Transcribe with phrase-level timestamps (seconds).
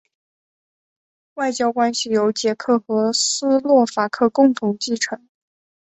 [1.35, 5.27] 外交关系由捷克和斯洛伐克共同继承。